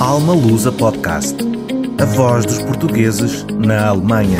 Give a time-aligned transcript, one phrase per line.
[0.00, 1.36] Alma Lusa Podcast.
[2.00, 4.38] A voz dos portugueses na Alemanha.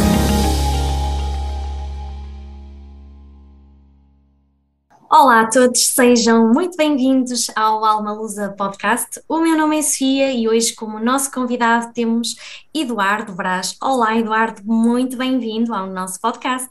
[5.10, 9.20] Olá a todos, sejam muito bem-vindos ao Alma Lusa Podcast.
[9.28, 12.36] O meu nome é Sofia e hoje, como nosso convidado, temos
[12.72, 13.76] Eduardo Brás.
[13.82, 16.70] Olá, Eduardo, muito bem-vindo ao nosso podcast.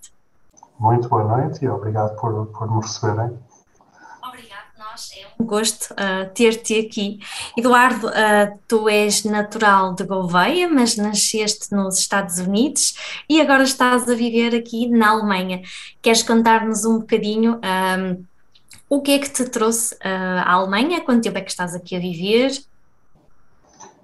[0.79, 3.37] Muito boa noite e obrigado por, por me receberem.
[4.97, 5.11] Nós.
[5.15, 7.19] É um gosto uh, ter-te aqui.
[7.55, 12.95] Eduardo, uh, tu és natural de Gouveia, mas nasceste nos Estados Unidos
[13.29, 15.61] e agora estás a viver aqui na Alemanha.
[16.01, 18.15] Queres contar-nos um bocadinho um, ah,
[18.89, 21.01] o que é que te trouxe uh, à Alemanha?
[21.01, 22.51] Quanto tempo é que estás aqui a viver?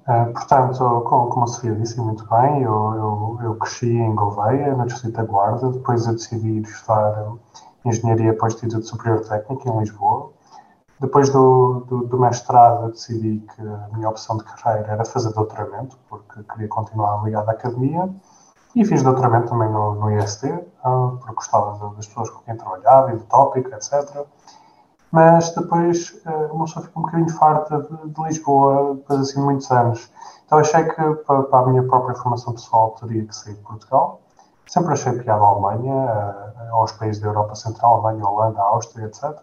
[0.05, 4.85] Portanto, como, como a Sofia disse muito bem, eu, eu, eu cresci em Gouveia, no
[4.85, 7.31] Distrito da Guarda, depois eu decidi estudar
[7.85, 10.22] Engenharia para o Instituto Superior Técnico em Lisboa.
[11.03, 15.99] Depois do, do, do, mestrado, decidi que a minha opção de carreira era fazer doutoramento,
[16.09, 18.09] porque queria continuar ligado à academia.
[18.73, 20.45] E fiz doutoramento também no, no IST,
[20.81, 24.25] ah, porque gostava das pessoas com quem trabalhava e do tópico, etc.
[25.11, 29.69] Mas depois uh, uma pessoa fica um bocadinho farta de, de, Lisboa, depois assim muitos
[29.71, 30.09] anos.
[30.45, 34.21] Então achei que para, para, a minha própria formação pessoal teria que sair de Portugal.
[34.67, 35.93] Sempre achei piada a Alemanha,
[36.71, 39.37] uh, aos países da Europa Central, Alemanha, Holanda, Áustria, etc.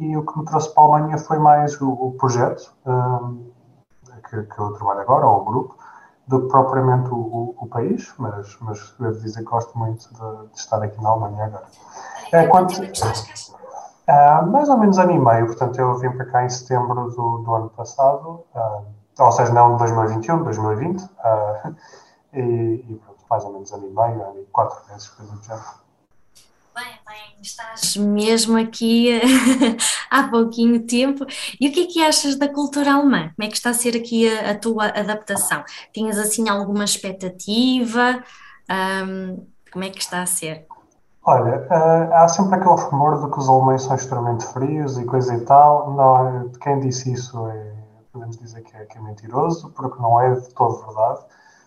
[0.00, 3.50] E o que me trouxe para a Alemanha foi mais o, o projeto um,
[4.28, 5.76] que, que, eu trabalho agora, ou o grupo,
[6.26, 10.48] do que propriamente o, o, o, país, mas, mas devo dizer que gosto muito de,
[10.52, 11.66] de estar aqui na Alemanha agora.
[12.32, 12.80] É, quanto,
[14.08, 17.38] Uh, mais ou menos ano e meio, portanto, eu vim para cá em setembro do,
[17.38, 18.84] do ano passado, uh,
[19.16, 21.76] ou seja, não de 2021, 2020, uh,
[22.32, 25.42] e, e pronto, mais ou menos ano e meio, ano e quatro meses, coisa do
[25.44, 25.81] género.
[27.42, 29.20] Estás mesmo aqui
[30.08, 31.26] há pouquinho tempo.
[31.60, 33.32] E o que é que achas da cultura alemã?
[33.34, 35.64] Como é que está a ser aqui a, a tua adaptação?
[35.92, 38.22] Tinhas assim alguma expectativa?
[38.70, 40.66] Um, como é que está a ser?
[41.24, 45.34] Olha, uh, há sempre aquele rumor de que os alemães são extremamente frios e coisa
[45.34, 45.94] e tal.
[45.94, 47.72] Não, quem disse isso é,
[48.12, 51.20] podemos dizer que é, que é mentiroso, porque não é de todo verdade.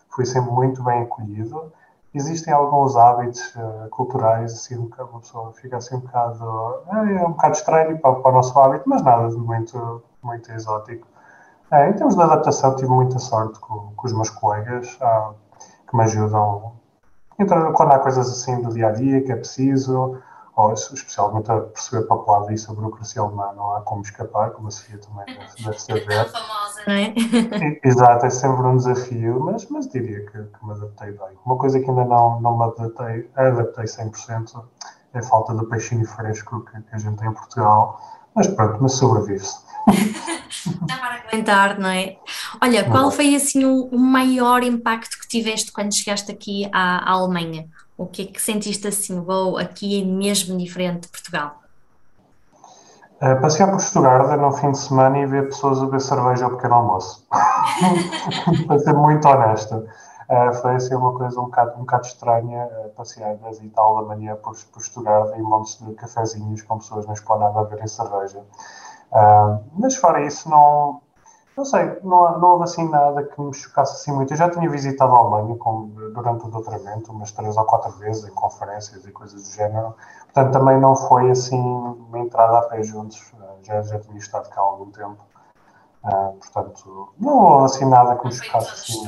[0.09, 1.74] Fui sempre muito bem acolhido.
[2.16, 7.56] Existem alguns hábitos uh, culturais, assim, uma pessoa fica assim um bocado, é, um bocado
[7.56, 11.06] estranho para, para, o nosso hábito, mas nada de muito, muito exótico.
[11.72, 14.98] Uh, em termos de adaptação, tive muita sorte com, com os meus colegas
[15.88, 16.75] que me ajudam
[17.38, 20.22] então, quando há coisas assim do dia a dia que é preciso,
[20.56, 24.52] ou especialmente a perceber para o lado disso, a burocracia alemã, não há como escapar,
[24.52, 25.25] como a Sofia também
[25.64, 26.31] deve saber.
[26.85, 27.13] Não é?
[27.84, 31.38] Exato, é sempre um desafio, mas, mas diria que, que me adaptei bem.
[31.46, 34.63] Uma coisa que ainda não, não me adaptei, adaptei 100%
[35.13, 38.00] é a falta do peixinho fresco que, que a gente tem em Portugal,
[38.35, 39.63] mas pronto, mas sobrevive-se.
[40.85, 42.18] Dá para aguentar, não é?
[42.62, 47.12] Olha, qual foi assim o, o, maior impacto que tiveste quando chegaste aqui à, à
[47.12, 47.68] Alemanha?
[47.97, 51.62] O que é que sentiste assim, wow, aqui é mesmo diferente de Portugal?
[53.22, 56.52] Uh, passear por Stuttgart no fim de semana e ver pessoas a beber cerveja ao
[56.52, 57.26] pequeno almoço.
[58.68, 59.86] Para ser muito honesta.
[60.30, 63.96] Uh, foi assim uma coisa um bocado, um bocado estranha, uh, passear às e tal
[63.96, 67.88] da manhã por, por Stuttgart em montes de cafezinhos com pessoas na esplanada a beberem
[67.88, 68.40] cerveja.
[69.12, 71.02] Uh, mas fora isso, não,
[71.58, 74.34] não sei, não, não houve assim nada que me chocasse assim muito.
[74.34, 78.26] Eu já tinha visitado a Alemanha com, durante o doutoramento, umas três ou quatro vezes,
[78.26, 79.96] em conferências e coisas do género.
[80.26, 83.22] Portanto, também não foi assim uma entrada a pé juntos.
[83.34, 85.24] Uh, já, já tinha estado cá há algum tempo.
[86.04, 89.08] Uh, portanto, não houve assim nada que me chocasse assim.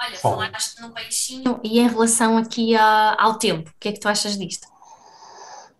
[0.00, 0.22] Olha, Sim.
[0.22, 4.08] falaste no peixinho e em relação aqui a, ao tempo, o que é que tu
[4.08, 4.66] achas disto?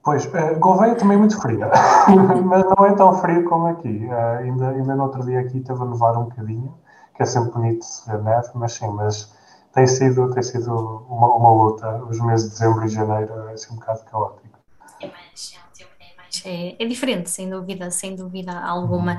[0.05, 1.67] Pois, uh, Gouveia também é muito fria,
[2.45, 4.05] mas não é tão frio como aqui.
[4.05, 6.75] Uh, ainda, ainda no outro dia aqui esteve a nevar um bocadinho,
[7.17, 9.35] que é sempre bonito se ver neve, mas sim, mas
[9.73, 12.05] tem sido, tem sido uma, uma luta.
[12.05, 14.59] Os meses de dezembro e janeiro é assim um bocado caótico.
[15.01, 19.13] É mais, é, mais, é, é diferente, sem dúvida, sem dúvida alguma.
[19.13, 19.19] Uhum.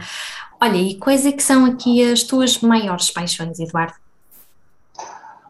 [0.62, 4.05] Olha, e quais é que são aqui as tuas maiores paixões, Eduardo?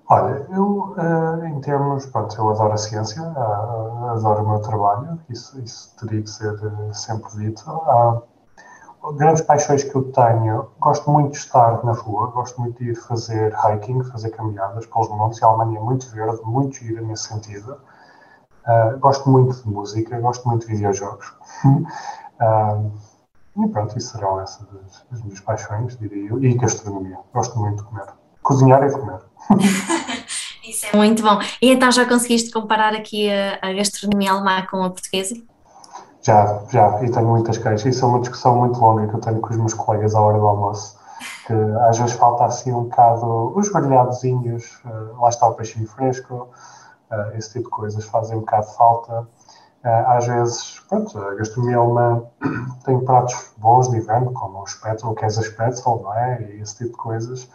[0.08, 5.60] Olha, eu, uh, em termos, pronto, eu adoro a ciência, adoro o meu trabalho, isso,
[5.60, 7.64] isso teria que ser uh, sempre dito.
[9.18, 12.96] grandes paixões que eu tenho, gosto muito de estar na rua, gosto muito de ir
[12.96, 17.76] fazer hiking, fazer caminhadas pelos montes, a Alemanha é muito verde, muito gira nesse sentido.
[19.00, 21.34] gosto muito de música, gosto muito de videojogos.
[23.58, 27.78] e pronto, isso serão essas as, as minhas paixões, diria eu, e gastronomia, gosto muito
[27.78, 28.25] de comer.
[28.46, 29.20] Cozinhar e comer.
[30.64, 31.40] Isso é muito bom.
[31.60, 35.36] E então já conseguiste comparar aqui a, a gastronomia alemã com a portuguesa?
[36.22, 37.96] Já, já, e tenho muitas queixas.
[37.96, 40.38] Isso é uma discussão muito longa que eu tenho com os meus colegas à hora
[40.38, 40.96] do almoço.
[41.48, 41.54] que
[41.90, 46.50] às vezes falta assim um bocado os grelhadozinhos, uh, lá está o peixinho fresco,
[47.12, 49.28] uh, esse tipo de coisas fazem um bocado falta.
[49.84, 52.24] às vezes, pronto, a gastronomia alemã
[52.86, 56.44] tem pratos bons de inverno, como o Spätzle, o Käse Spätzle, não é?
[56.44, 57.50] E esse tipo de coisas.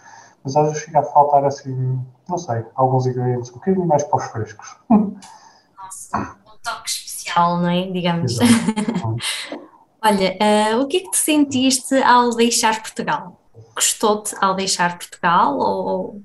[0.45, 4.17] Mas às vezes fica a faltar assim, não sei, alguns ingredientes um bocadinho mais para
[4.17, 4.77] os frescos.
[4.89, 7.91] Nossa, um toque especial, não é?
[7.91, 8.39] Digamos.
[10.03, 13.39] Olha, uh, o que é que te sentiste ao deixar Portugal?
[13.75, 16.23] Gostou-te ao deixar Portugal ou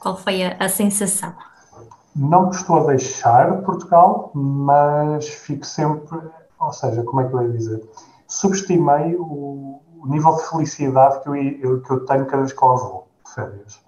[0.00, 1.32] qual foi a, a sensação?
[2.14, 6.18] Não gostou a deixar Portugal, mas fico sempre,
[6.58, 7.88] ou seja, como é que eu ia dizer?
[8.26, 12.62] Subestimei o, o nível de felicidade que eu, eu, que eu tenho cada vez que
[12.62, 13.03] eu vou
[13.34, 13.82] férias.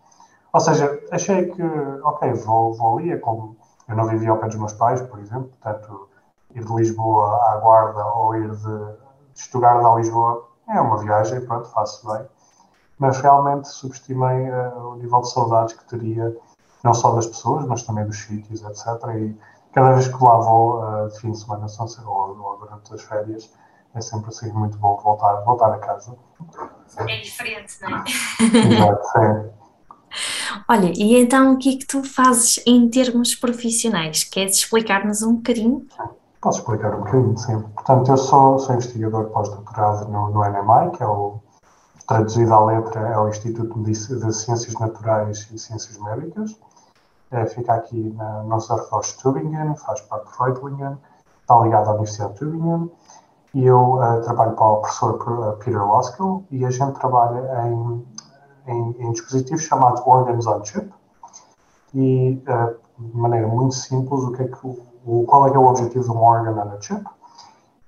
[0.53, 1.63] Ou seja, achei que,
[2.03, 3.57] ok, vou, vou ali, é como
[3.89, 6.09] eu não vivia ao pé dos meus pais, por exemplo, portanto,
[6.55, 8.97] ir de Lisboa à Guarda ou ir de
[9.35, 12.27] Stuttgart a Lisboa é uma viagem, pronto, faço bem.
[12.99, 16.35] Mas realmente subestimei uh, o nível de saudades que teria,
[16.83, 18.87] não só das pessoas, mas também dos sítios, etc.
[19.15, 19.37] E
[19.73, 21.67] cada vez que lá vou, uh, de fim de semana,
[22.07, 23.53] ou, ou durante as férias,
[23.97, 26.17] é sempre assim muito bom voltar, voltar a casa.
[26.99, 28.05] É diferente, não é?
[28.75, 29.57] Exato, sim.
[30.69, 34.25] Olha, e então o que é que tu fazes em termos profissionais?
[34.25, 35.87] Queres explicar-nos um bocadinho?
[36.41, 37.61] Posso explicar um bocadinho, sim.
[37.75, 41.41] Portanto, eu sou, sou investigador pós-doutorado no, no NMI, que é o,
[42.07, 46.57] traduzido à letra, é o Instituto de, Ciências Naturais e Ciências Médicas.
[47.31, 50.97] É, fica aqui na Nosdorf Tübingen, faz parte de Reutlingen,
[51.41, 52.91] está ligado à Universidade de Tübingen.
[53.57, 58.07] E eu uh, trabalho para o professor uh, Peter Loskill e a gente trabalha em,
[58.67, 60.93] em, em dispositivos chamados Organs on Chip.
[61.95, 64.59] E, uh, de maneira muito simples, o que é que
[65.07, 67.03] o, qual é, é o objetivo do Morgan Chip?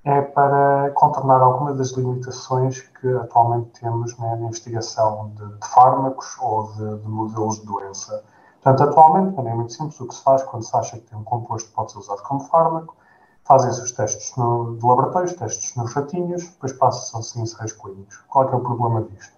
[0.05, 6.35] É para contornar algumas das limitações que atualmente temos né, na investigação de, de fármacos
[6.41, 8.25] ou de, de, modelos de doença.
[8.62, 11.19] Portanto, atualmente, de maneira muito simples, o que se faz quando se acha que tem
[11.19, 12.97] um composto que pode ser usado como fármaco,
[13.49, 18.19] fazem-se os testes no, de laboratório, testes nos ratinhos, depois passa-se aos ensaios clínicos.
[18.29, 19.33] Qual é, é o problema disto?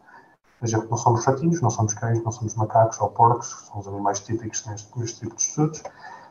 [0.60, 3.78] Veja que não somos ratinhos, não somos cães, não somos macacos ou porcos, que são
[3.78, 5.82] os animais típicos neste, neste tipo de estudos.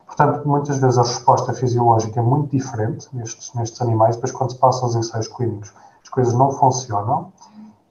[0.05, 4.57] Portanto, muitas vezes a resposta fisiológica é muito diferente nestes, nestes animais, depois quando se
[4.57, 5.73] passa aos ensaios clínicos
[6.03, 7.31] as coisas não funcionam.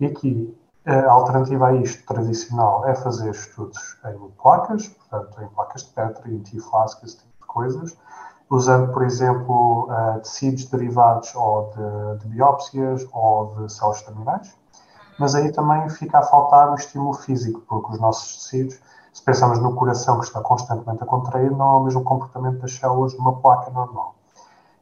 [0.00, 0.54] E aqui
[0.84, 6.34] a alternativa a isto tradicional é fazer estudos em placas, portanto em placas de Petri,
[6.34, 7.96] em T-flask, esse tipo de coisas,
[8.50, 14.56] usando, por exemplo, uh, tecidos derivados ou de, de, biópsias ou de células terminais.
[15.18, 18.78] Mas aí também fica a faltar o estímulo físico, porque os nossos tecidos
[19.18, 22.72] se pensamos no coração que está constantemente a contrair, não é o mesmo comportamento das
[22.74, 24.14] células de uma placa normal.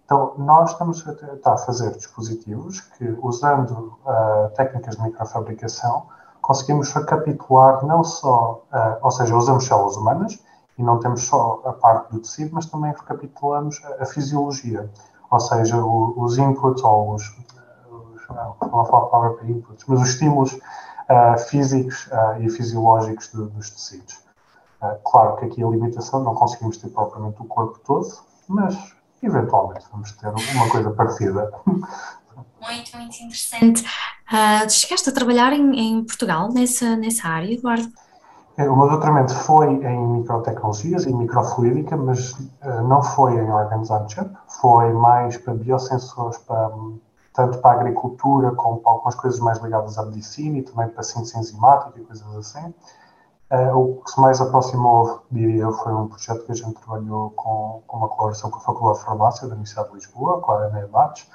[0.04, 6.06] Então, nós estamos a, a fazer dispositivos que, usando uh, técnicas de microfabricação,
[6.42, 10.38] conseguimos recapitular não só, uh, ou seja, usamos células humanas
[10.78, 14.90] e não temos só a parte do tecido, mas também recapitulamos a, a fisiologia,
[15.30, 17.36] ou seja, o, os inputs ou os,
[18.28, 22.08] não, não a palavra para inputs, mas os estímulos uh, físicos
[22.40, 24.26] e fisiológicos do, dos tecidos.
[24.80, 28.06] Ah, claro que aqui a limitação não conseguimos ter propriamente o corpo todo,
[28.46, 28.76] mas
[29.22, 31.50] eventualmente vamos ter uma coisa parecida.
[32.60, 33.84] Muito, muito interessante.
[34.30, 37.90] Uh, chegaste a trabalhar em, em, Portugal nessa, nessa área, Eduardo?
[38.58, 44.08] O meu doutoramento foi em microtecnologias e microfluídica, mas uh, não foi em organs on
[44.08, 46.70] chip, foi mais para biosensores, para,
[47.34, 51.02] tanto para a agricultura como para algumas coisas mais ligadas à medicina e também para
[51.02, 52.72] síntese enzimática e coisas assim.
[53.52, 57.82] Uh, o que se mais aproximou, diria foi um projeto que a gente trabalhou com,
[57.86, 60.88] com uma colaboração com a Faculdade de Farmácia da Universidade de Lisboa, com a Ana
[60.90, 61.28] Matos,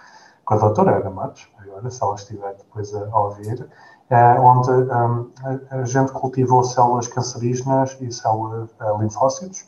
[0.43, 3.69] com a doutora Ana Matos, agora, se ela estiver depois a, ouvir,
[4.15, 5.31] onde um,
[5.69, 9.65] a, gente cultivou células cancerígenas e células uh, linfócitos,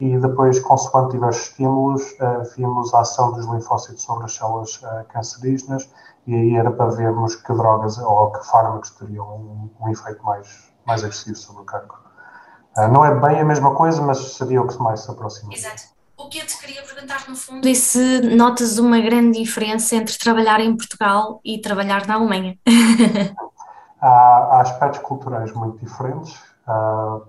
[0.00, 2.02] e depois, consoante diversos estímulos,
[2.56, 5.90] vimos a ação dos linfócitos sobre as células cancerígenas,
[6.24, 10.68] e aí era para vermos que drogas ou que fármacos teriam um, um efeito mais
[10.88, 11.98] mais agressivo sobre o cancro.
[12.92, 15.52] Não é bem a mesma coisa, mas seria o que mais se aproxima.
[15.52, 15.82] Exato.
[16.16, 20.16] O que eu te queria perguntar, no fundo, é se notas uma grande diferença entre
[20.18, 22.56] trabalhar em Portugal e trabalhar na Alemanha.
[24.00, 26.40] há, há, aspectos culturais muito diferentes.
[26.66, 27.26] Uh,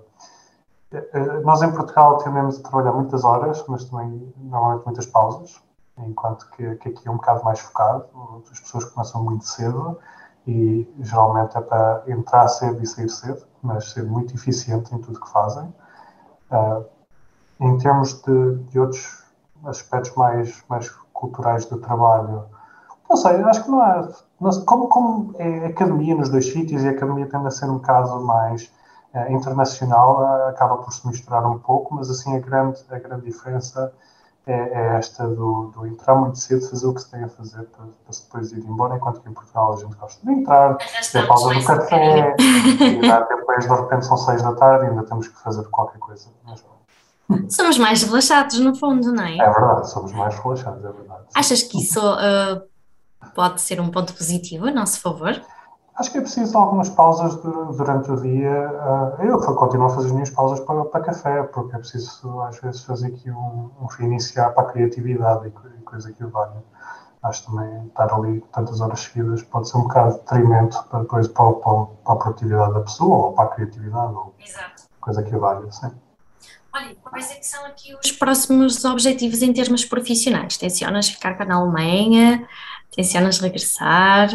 [1.44, 5.62] nós em Portugal tendemos a trabalhar muitas horas, mas também normalmente muitas pausas,
[6.00, 8.06] enquanto que, que aqui é um bocado mais focado.
[8.52, 10.00] As pessoas começam muito cedo
[10.48, 15.20] e geralmente é para entrar cedo e sair cedo, mas ser muito eficiente em tudo
[15.20, 15.74] que fazem.
[16.52, 16.86] Uh,
[17.60, 19.24] em termos de, de, outros
[19.66, 22.46] aspectos mais, mais culturais do trabalho,
[23.10, 24.08] Não sei, acho que não há.
[24.66, 28.20] Como, como é academia nos dois sítios e a academia tende a ser um caso
[28.20, 28.72] mais
[29.14, 33.26] uh, internacional, uh, acaba por se misturar um pouco, mas assim a grande, a grande
[33.26, 33.92] diferença
[34.46, 37.64] é, é esta do, do, entrar muito cedo, fazer o que se tem a fazer
[37.64, 40.78] para, para depois ir embora, enquanto que em Portugal a gente gosta de entrar,
[41.12, 45.28] ter pausa do café, e depois de repente são seis da tarde e ainda temos
[45.28, 46.30] que fazer qualquer coisa.
[46.46, 46.64] Mas,
[47.50, 49.38] Somos mais relaxados, no fundo, não é?
[49.38, 51.24] É verdade, somos mais relaxados, é verdade.
[51.36, 52.62] Achas que isso uh,
[53.34, 55.42] pode ser um ponto positivo a nosso favor?
[55.96, 57.36] Acho que é preciso algumas pausas
[57.76, 58.72] durante o dia.
[59.20, 62.58] Uh, eu continuo a fazer as minhas pausas para, para café, porque é preciso, às
[62.62, 66.64] vezes, fazer aqui um, um reiniciar para a criatividade e coisa que eu valha.
[67.22, 71.28] Acho também estar ali tantas horas seguidas pode ser um bocado de detrimento para, depois,
[71.28, 74.84] para, para, para a produtividade da pessoa ou para a criatividade, ou Exato.
[75.02, 75.92] coisa que eu valha, sim.
[76.74, 80.56] Olha, quais é que são aqui os próximos objetivos em termos profissionais?
[80.56, 82.48] Tencionas ficar cá na Alemanha?
[82.96, 84.30] Tencionas regressar?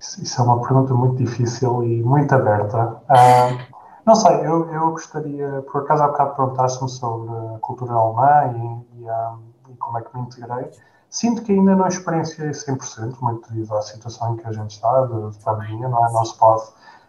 [0.00, 3.00] Isso é uma pergunta muito difícil e muito aberta.
[3.08, 8.84] Uh, não sei, eu, eu gostaria, por acaso há bocado perguntaste-me sobre a cultura alemã
[8.94, 9.38] e, e, uh,
[9.70, 10.70] e, como é que me integrei.
[11.08, 15.02] Sinto que ainda não experienciei 100%, muito devido à situação em que a gente está,
[15.02, 16.12] de, de pandemia, não, é?
[16.12, 16.64] não se pode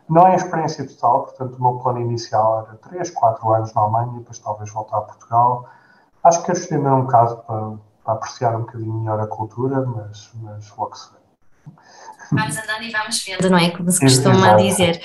[0.09, 3.81] não é a experiência total, portanto, o meu plano inicial era 3, 4 anos na
[3.81, 5.65] Alemanha depois talvez voltar a Portugal.
[6.23, 7.71] Acho que quero estender um bocado para,
[8.03, 11.23] para, apreciar um bocadinho melhor a cultura, mas, mas logo se vê.
[12.31, 13.69] Vamos andando e vamos vendo, não é?
[13.71, 14.63] Como se costuma Exato.
[14.63, 15.01] dizer.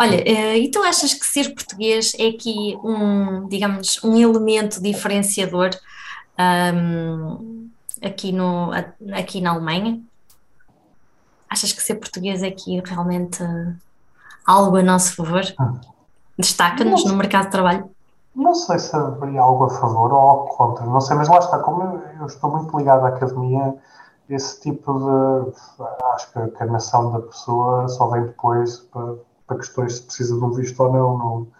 [0.00, 5.70] Olha, eh, e tu achas que ser português é aqui um, digamos, um elemento diferenciador
[6.38, 7.68] um,
[8.00, 8.70] aqui, no,
[9.12, 10.00] aqui na Alemanha?
[11.50, 13.42] Achas que ser português é aqui realmente
[14.46, 15.42] algo a nosso favor?
[15.60, 15.80] Hum.
[16.38, 17.90] Destaca-nos no mercado de trabalho?
[18.38, 21.58] Não sei se haveria algo a favor ou algo contra, não sei, mas lá está,
[21.58, 23.74] como eu, eu estou muito ligado à academia,
[24.30, 25.52] esse tipo de.
[26.14, 29.14] Acho que a encarnação da pessoa só vem depois para,
[29.44, 31.18] para questões se precisa de um visto ou não.
[31.18, 31.58] não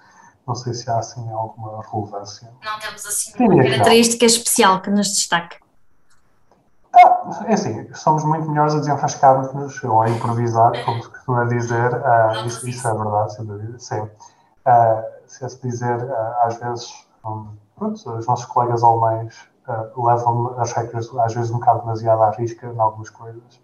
[0.48, 2.50] não sei se há assim alguma relevância.
[2.64, 5.58] Não temos assim uma característica especial que nos destaque.
[6.90, 11.92] Ah, é assim, somos muito melhores a desenrascar-nos ou a improvisar, como se costuma dizer.
[11.92, 13.78] Uh, isso, isso, é verdade, sem dúvida.
[13.78, 14.00] Sim.
[14.00, 19.48] Uh, se é se dizer, uh, às vezes, um, pronto, os nossos colegas alemães
[19.96, 23.60] levam as regras, às vezes, um bocado demasiado à risca em algumas coisas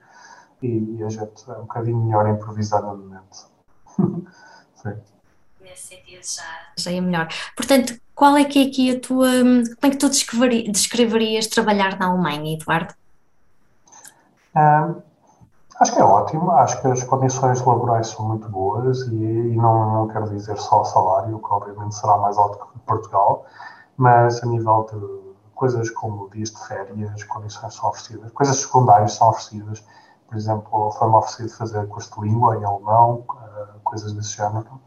[0.62, 3.48] e, a gente é um bocadinho melhor improvisar no momento.
[4.76, 4.96] Sim.
[5.60, 6.44] Nesse sentido, já,
[6.76, 7.28] já é melhor.
[7.56, 9.28] Portanto, qual é que é aqui a tua.
[9.30, 12.94] Como é que tu descreverias trabalhar na Alemanha, Eduardo?
[15.80, 19.92] Acho que é ótimo, acho que as condições laborais são muito boas e, e não,
[19.92, 23.44] não quero dizer só o salário, que obviamente será mais alto que Portugal,
[23.96, 29.28] mas a nível de coisas como dias de férias, condições são oferecidas, coisas secundárias são
[29.28, 29.84] oferecidas,
[30.28, 34.80] por exemplo, foi-me oferecido fazer curso de língua em alemão, uh, coisas desse género,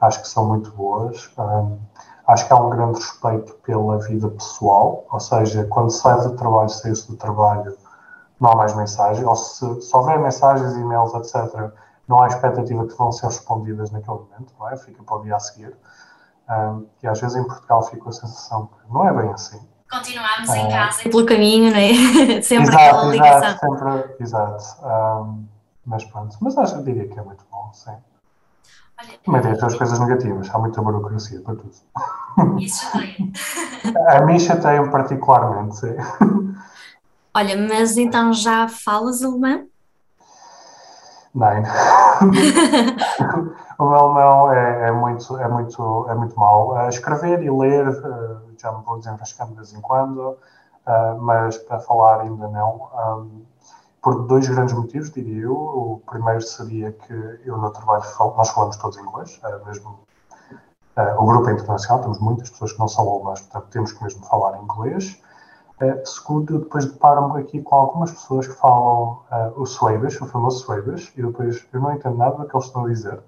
[0.00, 1.30] acho que são muito boas.
[2.26, 6.68] Acho que há um grande respeito pela vida pessoal, ou seja, quando sai do trabalho,
[6.68, 7.76] sai-se do trabalho,
[8.42, 11.70] não há mais mensagens, ou se, se houver mensagens, e-mails, etc.,
[12.08, 14.76] não há expectativa que vão ser respondidas naquele momento, não é?
[14.76, 15.76] Fica para o dia a seguir.
[16.50, 19.60] Um, e às vezes em Portugal fica a sensação que não é bem assim.
[19.88, 22.42] Continuamos em casa pelo caminho, não é?
[22.42, 23.48] sempre exato, aquela ligação.
[23.48, 24.64] Exato, sempre, exato.
[24.84, 25.44] Um,
[25.86, 27.92] mas pronto, mas acho que diria que é muito bom, sim.
[29.00, 32.58] Olha, Também tem as suas coisas negativas, há muita burocracia para tudo.
[32.58, 34.18] Isso chateia.
[34.18, 35.94] a mim chateia-me particularmente, sim.
[37.34, 39.66] Olha, mas então já falas alemão?
[41.34, 41.48] Não.
[43.78, 46.88] o meu alemão é, é, muito, é, muito, é muito mau.
[46.88, 50.36] Escrever e ler uh, já me vou desenrascando de vez em quando,
[50.86, 52.90] uh, mas para falar ainda não.
[54.02, 55.54] Por dois grandes motivos, diria eu.
[55.54, 57.14] O primeiro seria que
[57.46, 58.04] eu no trabalho,
[58.36, 60.00] nós falamos todos inglês, mesmo
[61.18, 64.22] o grupo é internacional, temos muitas pessoas que não são alemãs, portanto temos que mesmo
[64.26, 65.18] falar inglês.
[65.82, 70.26] Uh, segundo, eu depois deparo-me aqui com algumas pessoas que falam uh, o Suebas, o
[70.26, 73.18] famoso Suebas, e depois eu não entendo nada do que eles estão a dizer.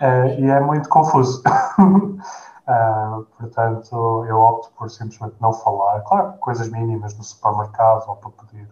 [0.00, 1.42] Uh, e é muito confuso.
[3.36, 6.02] portanto, eu opto por simplesmente não falar.
[6.02, 8.68] Claro, coisas mínimas no supermercado ou para pedir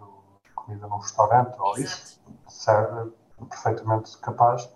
[0.54, 3.10] comida num restaurante ou isso, serve
[3.48, 4.70] perfeitamente capaz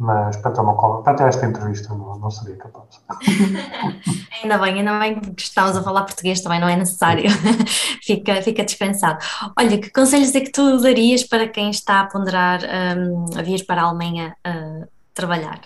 [0.00, 2.88] mas para ter, uma, para ter esta entrevista não, não seria capaz.
[4.42, 7.30] ainda bem, ainda bem que estamos a falar português também, não é necessário,
[8.02, 9.18] fica, fica dispensado.
[9.58, 12.60] Olha, que conselhos é que tu darias para quem está a ponderar
[12.96, 15.60] um, a vir para a Alemanha uh, trabalhar?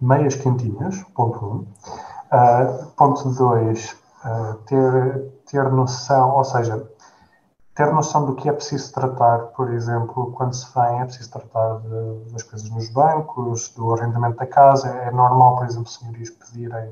[0.00, 1.48] Meias quentinhas, ponto 1.
[1.48, 1.66] Um.
[2.32, 6.76] Uh, ponto 2, uh, ter, ter noção, ou seja,
[7.74, 11.78] ter noção do que é preciso tratar, por exemplo, quando se vem, é preciso tratar
[11.80, 14.88] de, das coisas nos bancos, do arrendamento da casa.
[14.88, 16.90] É normal, por exemplo, senhorios pedirem,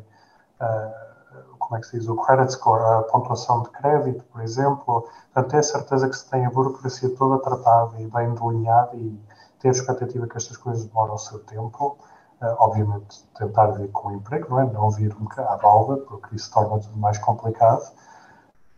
[0.61, 5.07] uh, como é que se diz, o credit score, a pontuação de crédito, por exemplo.
[5.35, 9.21] Portanto, ter certeza que se tem a burocracia toda tratada e bem delineada e
[9.59, 11.99] ter a expectativa que estas coisas demoram o seu tempo.
[12.41, 14.65] Uh, obviamente, tentar vir com o emprego, não é?
[14.65, 17.83] Não vir um à balda, porque isso torna tudo mais complicado.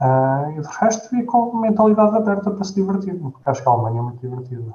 [0.03, 3.73] Uh, e de resto, e com mentalidade aberta para se divertir, porque acho que a
[3.73, 4.75] Alemanha é muito divertida.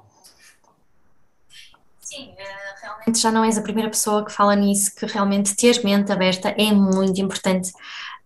[2.00, 5.84] Sim, eh, realmente já não és a primeira pessoa que fala nisso, que realmente ter
[5.84, 7.74] mente aberta é muito importante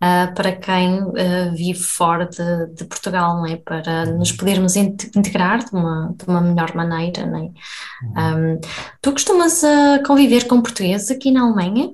[0.01, 3.55] uh, para quem uh, vive fora de, de, Portugal, não é?
[3.55, 4.19] Para uhum.
[4.19, 7.41] nos podermos integrar de uma, de uma melhor maneira, não é?
[7.41, 8.53] Uhum.
[8.55, 8.61] Um,
[9.01, 11.91] tu costumas uh, conviver com portugueses aqui na Alemanha?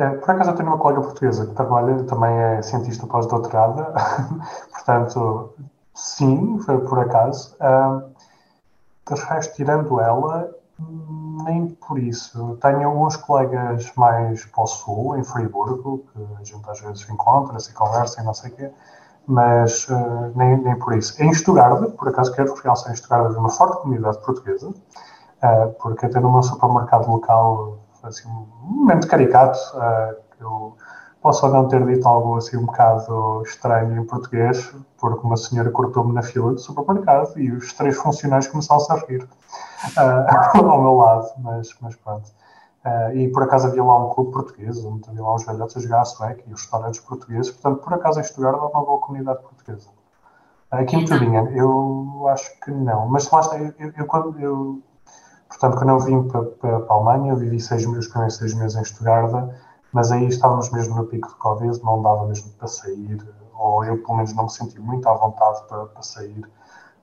[0.00, 3.92] É, por acaso eu tenho uma colega portuguesa que trabalha, também é cientista pós-doutorada,
[4.72, 5.52] portanto,
[5.94, 7.54] sim, foi por acaso.
[9.06, 10.50] de resto, tirando ela,
[11.44, 12.56] nem por isso.
[12.62, 17.70] Tenho uns colegas mais para o sul, em Friburgo, que a gente às vezes encontra-se
[17.70, 18.70] e conversa e não sei o quê,
[19.26, 21.22] mas uh, nem, nem por isso.
[21.22, 26.18] Em Stuttgart, por acaso quero realçar em Stuttgart, uma forte comunidade portuguesa, uh, porque até
[26.20, 30.76] no meu supermercado local assim, um momento caricato, uh, eu
[31.20, 35.70] posso ou não ter dito algo assim um bocado estranho em português, porque uma senhora
[35.70, 40.94] cortou-me na fila do supermercado e os três funcionários começaram a rir uh, ao meu
[40.96, 42.30] lado, mas, mas pronto.
[42.84, 45.80] Uh, e por acaso havia lá um clube português, onde havia lá uns velhotes a
[45.80, 48.98] jogar a sueca e os restaurantes portugueses, portanto, por acaso em Stuttgart há uma boa
[49.00, 49.88] comunidade portuguesa.
[50.70, 54.80] Aqui em Turinha, eu acho que não, mas lá está, eu, eu, eu quando eu
[55.50, 58.36] Portanto, quando eu vim para, para, para a Alemanha, eu vivi seis meses, os primeiros
[58.36, 59.50] seis meses em Stuttgart,
[59.92, 63.18] mas aí estávamos mesmo no pico de Covid, não dava mesmo para sair,
[63.58, 66.46] ou eu pelo menos não me senti muito à vontade para, para sair.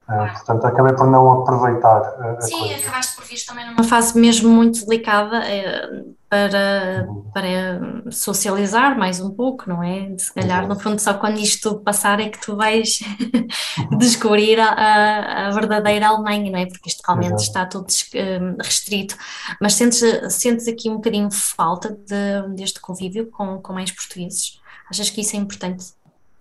[0.10, 2.76] Uh, portanto, acabei por não aproveitar a, a Sim, coisa.
[2.76, 9.32] acabaste por vir também numa fase mesmo muito delicada eh, para, para socializar mais um
[9.32, 10.18] pouco, não é?
[10.18, 13.00] Se calhar, no fundo, só quando isto passar é que tu vais
[13.98, 16.66] descobrir a, a, verdadeira Alemanha, não é?
[16.66, 19.16] Porque isto realmente está tudo eh, restrito.
[19.62, 20.02] Mas sentes,
[20.34, 24.60] sentes aqui um bocadinho falta de, deste convívio com, com mais portugueses?
[24.90, 25.86] Achas que isso é importante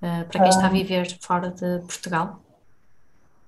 [0.02, 2.40] uh, para quem está a viver fora de Portugal?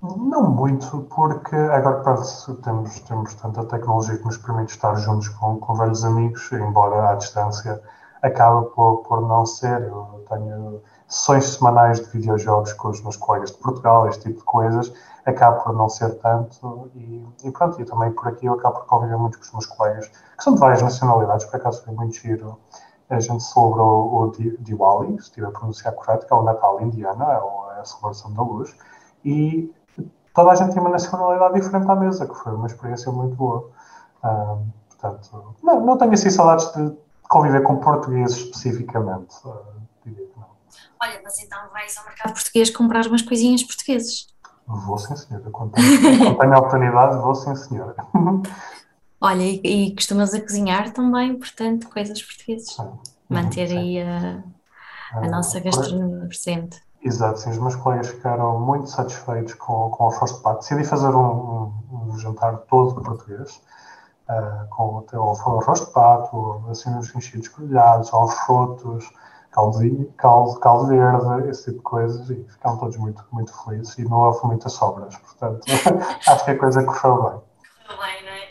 [0.01, 5.59] Não muito, porque agora pronto, temos, temos tanta tecnologia que nos permite estar juntos com,
[5.59, 7.83] com velhos amigos, embora à distância
[8.23, 9.83] acaba por, por não ser.
[9.83, 14.45] Eu tenho sessões semanais de videojogos com os meus colegas de Portugal, este tipo de
[14.45, 14.93] coisas,
[15.27, 16.89] acaba por não ser tanto.
[16.95, 19.67] E, e pronto, e também por aqui eu acabo por conviver muito com os meus
[19.67, 22.57] colegas, que são de várias nacionalidades, por acaso foi muito giro.
[23.11, 27.25] A gente celebrou o, Diwali, se estiver a pronunciar correto, que é o Natal indiano,
[27.25, 28.77] é a celebração da luz.
[29.25, 29.75] E
[30.39, 33.73] toda a gente tinha uma nacionalidade diferente à mesa, que foi uma experiência muito boa.
[34.23, 36.97] Um, portanto, não, não tenho assim saudades de
[37.29, 39.35] conviver com portugueses especificamente.
[39.45, 39.57] Uh,
[40.07, 40.47] diria que não.
[41.03, 44.29] Olha, mas então vais ao mercado português comprar umas coisinhas portuguesas.
[44.65, 45.51] Vou sim, senhora.
[45.51, 47.97] Quando tenho, quando tenho a oportunidade, vou sim, senhora.
[49.21, 52.75] Olha, e, e, costumas a cozinhar também, portanto, coisas portuguesas.
[52.75, 52.93] Sim,
[53.29, 53.77] Manter sim.
[53.77, 54.45] aí a,
[55.15, 56.81] a uh, nossa gastronomia presente.
[57.03, 60.61] Exato, sim, os meus colegas ficaram muito satisfeitos com, com o arroz de pato.
[60.61, 63.63] Decidi fazer um, um, um jantar todo português,
[64.29, 69.09] uh, com o arroz de pato, assim, uns enchidos grelhados, ovos rotos,
[69.53, 74.05] caldo, caldo, caldo verde, esse tipo de coisas, e ficaram todos muito, muito felizes e
[74.05, 75.65] não houve muitas sobras, portanto,
[76.27, 77.41] acho que a coisa correu bem.
[77.87, 78.49] Correu bem, não é?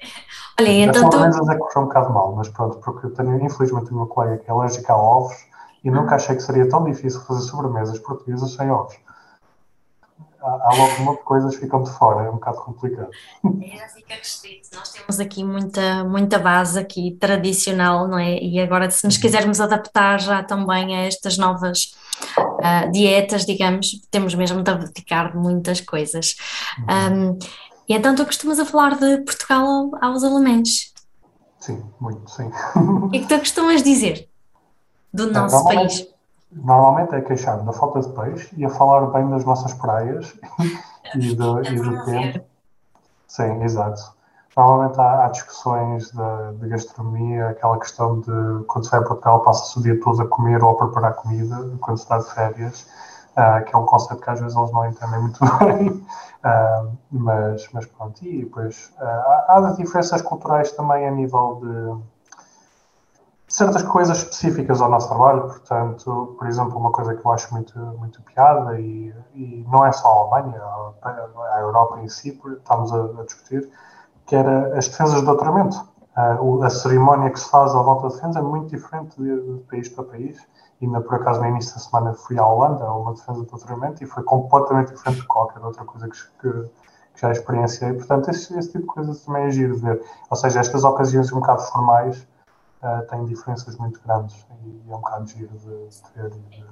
[0.60, 1.18] Olha, então tu...
[1.24, 4.50] É que correu um bocado mal, mas pronto, porque eu tenho, infelizmente, uma colega que
[4.50, 5.47] é alérgica a ovos,
[5.84, 8.96] e nunca achei que seria tão difícil fazer sobremesas portuguesas sem ovos.
[10.42, 13.10] Há, há logo coisas que ficam de fora, é um bocado complicado.
[13.62, 14.70] É, já fica restrito.
[14.74, 18.38] Nós temos aqui muita, muita base aqui tradicional, não é?
[18.40, 19.22] E agora, se nos uhum.
[19.22, 21.96] quisermos adaptar já também a estas novas
[22.40, 26.36] uh, dietas, digamos, temos mesmo de abdicar de muitas coisas.
[26.80, 27.32] Uhum.
[27.32, 27.40] Um,
[27.90, 30.94] e então tu costumas a falar de Portugal aos alemães?
[31.60, 32.50] Sim, muito, sim.
[33.14, 34.30] É que tu costumas dizer?
[35.18, 36.14] Do nosso normalmente, país?
[36.52, 40.34] Normalmente é queixar da falta de peixe e a falar bem das nossas praias
[41.16, 42.46] e, do, e do tempo.
[43.28, 44.16] Sim, exato.
[44.56, 49.42] Normalmente há, há discussões de, de, gastronomia, aquela questão de quando se vai para Portugal
[49.42, 52.88] passa-se o dia todo a comer ou a preparar comida, quando se está de férias,
[53.34, 57.68] uh, que é um conceito que às vezes eles não entendem muito bem, uh, mas,
[57.72, 58.24] mas pronto.
[58.26, 62.17] E depois uh, há, há diferenças culturais também a nível de
[63.48, 67.80] certas coisas específicas ao nosso trabalho, portanto, por exemplo, uma coisa que eu acho muito,
[67.98, 70.62] muito piada, e, e não é só a Alemanha,
[71.02, 73.70] a, Europa em si, estamos a, a, discutir,
[74.26, 75.78] que era as defesas de doutoramento.
[76.18, 79.60] Uh, a cerimónia que se faz à volta da defesa é muito diferente de, de
[79.66, 80.38] país para país,
[80.82, 84.04] ainda por acaso no início da semana fui à Holanda, a uma defesa de doutoramento,
[84.04, 86.52] e foi completamente diferente de qualquer outra coisa que, que,
[87.14, 87.94] que já experienciei.
[87.94, 90.04] Portanto, esse, esse, tipo de coisas também é giro de ver.
[90.30, 92.28] Ou seja, estas ocasiões um bocado formais
[92.82, 95.68] uh, têm diferenças muito grandes e é um bocado giro de,
[96.16, 96.30] ver.
[96.30, 96.66] De...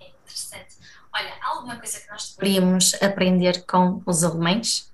[0.00, 0.78] É interessante.
[1.14, 4.92] Olha, há alguma coisa que nós deveríamos aprender com os alemães?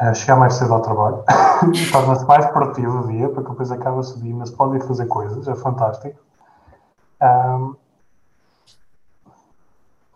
[0.00, 1.24] Uh, chegar mais cedo ao trabalho,
[1.90, 5.56] torna-se mais produtivo o dia, porque depois acaba a subir, mas pode fazer coisas, é
[5.56, 6.20] fantástico.
[7.20, 7.74] Um,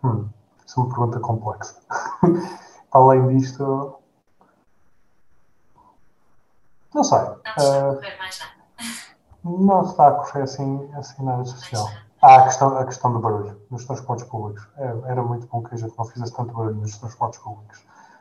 [0.05, 0.29] hum,
[0.65, 1.75] isso é uma pergunta complexa.
[2.93, 3.99] Além disto,
[6.93, 7.19] não sei.
[7.19, 8.53] Não está a correr mais nada.
[9.43, 11.89] Não está a correr assim, assim nada especial.
[12.21, 14.65] Ah, a questão, a questão do barulho nos transportes públicos.
[14.77, 17.79] É, era muito bom que a gente não fizesse tanto barulho nos transportes públicos,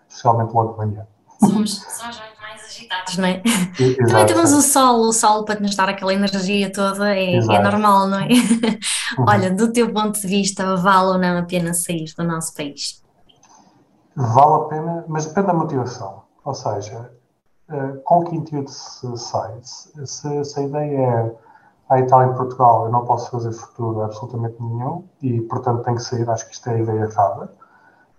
[0.08, 1.06] especialmente logo de manhã.
[1.38, 3.42] Somos, somos mais agitados, não é?
[3.78, 4.06] Exato.
[4.06, 8.08] Também temos o sol, o sol para nos dar aquela energia toda, é, é normal,
[8.08, 8.28] não é?
[8.28, 9.24] Uhum.
[9.28, 13.02] Olha, do teu ponto de vista, vale ou não a pena sair do nosso país?
[14.16, 16.22] Vale a pena, mas depende da motivação.
[16.44, 17.10] Ou seja,
[17.72, 19.58] eh, com que intuito se sai?
[19.62, 21.36] Se, se a ideia é
[21.88, 26.02] a Itália e Portugal, eu não posso fazer futuro absolutamente nenhum e, portanto, tenho que
[26.02, 27.52] sair, acho que isto é a ideia errada.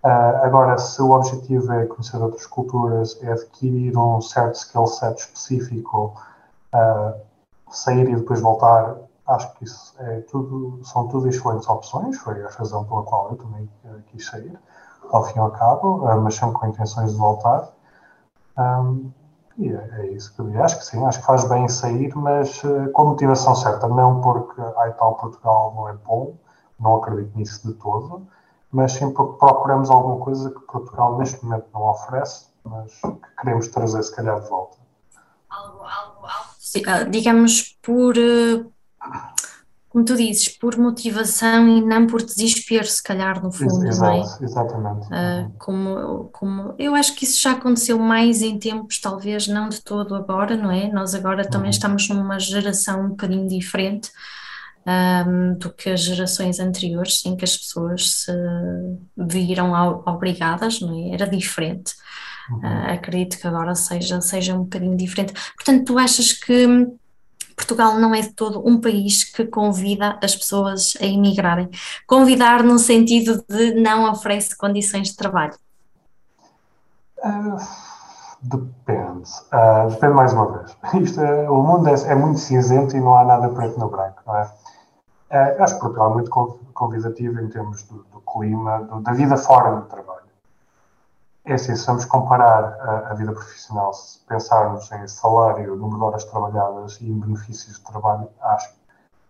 [0.04, 5.18] Uh, agora, se o objetivo é conhecer outras culturas, é adquirir um certo skill set
[5.18, 6.14] específico,
[6.74, 7.14] uh,
[7.70, 12.18] sair e depois voltar, acho que isso é tudo, são tudo excelentes opções.
[12.18, 14.58] Foi a razão pela qual eu também uh, quis sair,
[15.10, 17.72] ao fim e ao cabo, mas sempre com intenções de voltar.
[18.58, 19.10] Um,
[19.56, 20.62] e é, é, isso que eu.
[20.62, 23.86] Acho que sim, acho que faz bem sair, mas uh, com a motivação certa.
[23.86, 26.36] Não porque a tal Portugal não é bom,
[26.78, 28.26] não acredito nisso de todo,
[28.72, 33.68] mas sim porque procuramos alguma coisa que Portugal neste momento não oferece, mas que queremos
[33.68, 34.76] trazer se calhar de volta.
[35.48, 38.72] Algo, algo, algo digamos, por uh,
[39.94, 44.12] como tu dizes, por motivação e não por desespero, se calhar, no fundo, Exato, não
[44.12, 44.44] é?
[44.44, 45.06] Exatamente.
[45.06, 49.80] Uh, como, como, eu acho que isso já aconteceu mais em tempos, talvez não de
[49.80, 50.90] todo agora, não é?
[50.90, 51.70] Nós agora também uhum.
[51.70, 54.10] estamos numa geração um bocadinho diferente
[54.84, 58.32] um, do que as gerações anteriores, em que as pessoas se
[59.16, 61.14] viram obrigadas, não é?
[61.14, 61.94] Era diferente.
[62.50, 62.58] Uhum.
[62.58, 65.34] Uh, acredito que agora seja, seja um bocadinho diferente.
[65.54, 66.66] Portanto, tu achas que
[67.56, 71.68] Portugal não é de todo um país que convida as pessoas a emigrarem.
[72.06, 75.54] Convidar no sentido de não oferece condições de trabalho.
[77.18, 77.56] Uh,
[78.42, 79.30] depende.
[79.52, 80.76] Uh, depende mais uma vez.
[81.02, 84.20] Isto é, o mundo é, é, muito cinzento e não há nada preto no branco,
[84.26, 84.44] não é?
[85.30, 86.30] Uh, acho que Portugal é muito
[86.74, 90.23] convidativo em termos do, do clima, do, da vida fora do trabalho.
[91.46, 96.04] É assim, se vamos comparar a, a, vida profissional, se pensarmos em salário, número de
[96.04, 98.78] horas trabalhadas e em benefícios de trabalho, acho que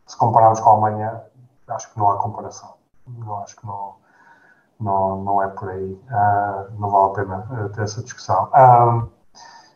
[0.06, 1.22] se compararmos com a Alemanha,
[1.68, 2.74] acho que não há comparação.
[3.06, 3.96] Não acho que não,
[4.80, 5.92] não, não é por aí.
[5.92, 8.44] Uh, não vale a pena uh, ter essa discussão.
[8.44, 9.10] Uh,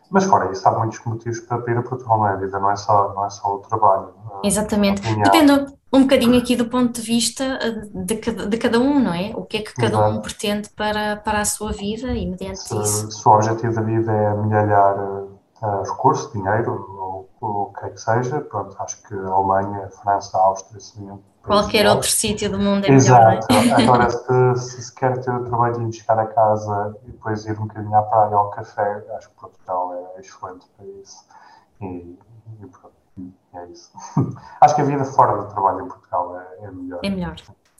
[0.09, 2.33] mas fora isso, há muitos motivos para ir a Portugal, não é?
[2.33, 4.13] A vida não é só, não é só o trabalho.
[4.43, 5.01] Exatamente.
[5.01, 9.13] Depende, um bocadinho aqui do ponto de vista eh, de cada, de cada um, não
[9.13, 9.31] é?
[9.35, 10.17] O que é que cada Exato.
[10.17, 13.11] um pretende para, para a sua vida e mediante se, isso.
[13.11, 17.89] Se o objetivo da vida é amelhar uh, recursos, dinheiro, ou, ou, o que é
[17.89, 22.51] que seja, pronto, acho que a Alemanha, a França, a Áustria seriam Qualquer outro sítio
[22.51, 23.47] do mundo é Exato.
[23.49, 23.83] melhor, é?
[23.83, 24.09] Agora,
[24.55, 27.95] se, se, quer ter o trabalho de chegar a casa e depois ir um bocadinho
[27.95, 31.25] à praia ou ao café, acho que Portugal é excelente para isso.
[31.81, 32.19] E,
[32.61, 32.88] e pronto
[33.53, 33.91] é isso.
[34.61, 36.99] Acho que a vida fora do trabalho em Portugal é, é melhor.
[37.03, 37.35] É melhor,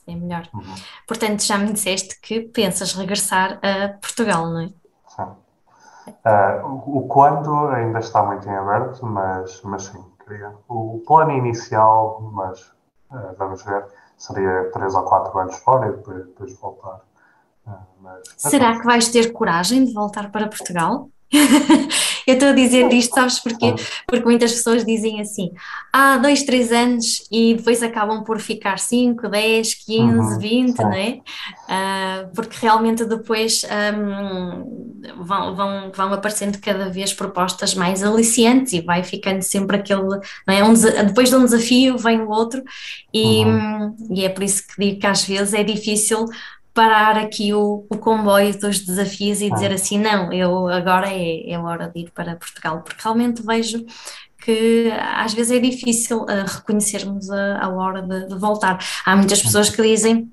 [0.06, 0.48] é melhor.
[0.54, 0.74] Uhum.
[1.06, 4.68] Portanto, já me disseste que pensas regressar a Portugal, não é?
[5.08, 5.28] Sim.
[6.24, 10.52] Uh, o quando ainda está muito em aberto, mas, mas sim, queria.
[10.68, 12.60] O plano inicial, mas
[13.10, 17.00] uh, vamos ver, seria 3 ou 4 anos fora e depois, depois voltar.
[17.66, 21.08] Uh, mas, Será que vais ter coragem de voltar para Portugal?
[22.26, 23.74] Eu estou a dizer isto, sabes porquê?
[24.06, 25.52] Porque muitas pessoas dizem assim,
[25.92, 30.92] há ah, dois, três anos e depois acabam por ficar 5, 10, 15, 20, não
[30.92, 31.20] é?
[31.68, 33.62] Uh, porque realmente depois
[33.96, 40.20] um, vão, vão, vão aparecendo cada vez propostas mais aliciantes e vai ficando sempre aquele,
[40.46, 40.64] não é?
[40.64, 40.74] Um,
[41.06, 42.62] depois de um desafio vem o outro
[43.14, 43.96] e, uhum.
[44.10, 46.26] e é por isso que digo que às vezes é difícil
[46.72, 51.58] parar aqui o, o comboio dos desafios e dizer assim, não, eu agora é, é
[51.58, 53.84] hora de ir para Portugal, porque realmente vejo
[54.42, 58.78] que às vezes é difícil uh, reconhecermos a, a hora de, de, voltar.
[59.04, 60.32] Há muitas pessoas que dizem,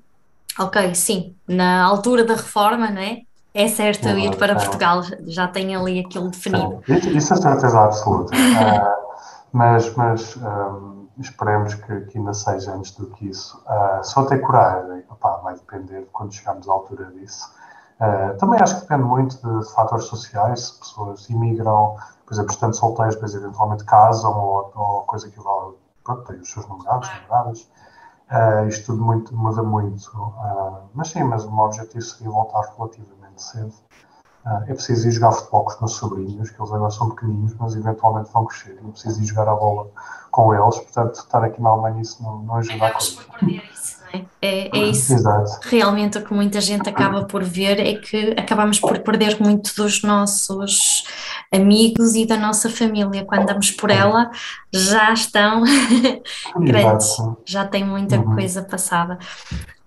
[0.58, 3.22] ok, sim, na altura da reforma, não é?
[3.52, 6.82] É certo eu ir para Portugal, já tenho ali aquilo definido.
[6.86, 8.34] Isso é certeza absoluta.
[8.34, 9.08] uh,
[9.52, 13.62] mas mas um, esperemos que, que, ainda seja antes do que isso.
[13.66, 17.52] Uh, só ter coragem, opá, vai depender de quando chegarmos à altura disso.
[18.00, 22.52] Uh, também acho que depende muito de, de fatores sociais, se pessoas imigram, por exemplo,
[22.52, 27.08] estando solteiros, depois eventualmente casam ou, ou coisa que vale, pronto, têm os seus namorados,
[27.08, 27.68] namoradas.
[28.30, 30.34] Uh, isto tudo muito, muda muito.
[30.94, 33.72] Mas sim, mas o meu objetivo seria voltar relativamente cedo.
[34.48, 37.54] Uh, é preciso ir jogar futebol com os meus sobrinhos, que eles agora são pequeninos,
[37.58, 38.78] mas eventualmente vão crescer.
[38.82, 39.90] É preciso ir jogar a bola
[40.30, 43.18] com eles, portanto, estar aqui na Alemanha isso não, não ajuda a coisa.
[44.14, 44.24] É?
[44.40, 45.68] é, é isso Exato.
[45.68, 50.02] realmente o que muita gente acaba por ver é que acabamos por perder muito dos
[50.02, 51.04] nossos
[51.52, 53.26] amigos e da nossa família.
[53.26, 54.30] Quando andamos por ela,
[54.72, 55.62] já estão
[56.58, 58.34] grandes, já tem muita uhum.
[58.34, 59.18] coisa passada.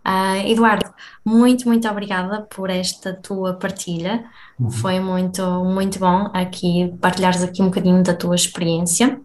[0.05, 0.91] Uh, Eduardo,
[1.23, 4.25] muito, muito obrigada por esta tua partilha.
[4.59, 4.71] Uhum.
[4.71, 9.19] Foi muito, muito bom aqui partilhares aqui um bocadinho da tua experiência.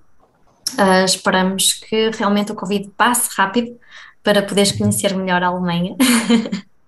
[0.74, 3.78] Uh, esperamos que realmente o Covid passe rápido
[4.22, 5.96] para poderes conhecer melhor a Alemanha.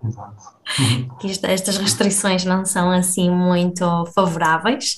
[0.04, 0.58] Exato.
[1.18, 4.96] que estas restrições não são assim muito favoráveis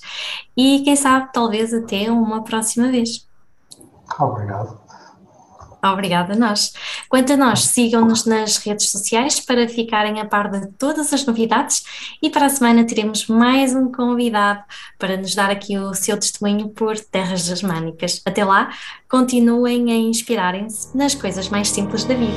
[0.55, 3.27] e quem sabe talvez até uma próxima vez.
[4.19, 4.80] Obrigado.
[5.83, 6.73] Obrigada a nós.
[7.09, 11.83] Quanto a nós, sigam-nos nas redes sociais para ficarem a par de todas as novidades
[12.23, 14.63] e para a semana teremos mais um convidado
[14.99, 18.21] para nos dar aqui o seu testemunho por terras germânicas.
[18.25, 18.71] Até lá,
[19.09, 22.31] continuem a inspirarem-se nas coisas mais simples da vida.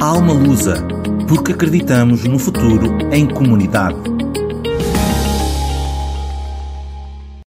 [0.00, 0.86] Alma Lusa,
[1.26, 4.13] porque acreditamos no futuro em comunidade.